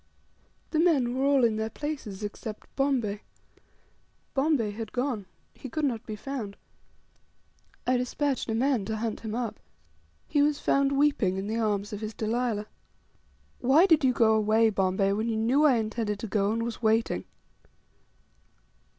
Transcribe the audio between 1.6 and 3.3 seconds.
places except Bombay.